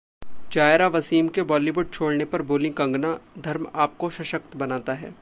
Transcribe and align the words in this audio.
जायरा 0.53 0.87
वसीम 0.87 1.27
के 1.27 1.41
बॉलीवुड 1.43 1.91
छोड़ने 1.91 2.25
पर 2.25 2.41
बोलीं 2.43 2.71
कंगना, 2.71 3.17
'धर्म 3.37 3.67
आपको 3.75 4.09
सशक्त 4.09 4.55
बनाता 4.57 4.93
है' 4.93 5.09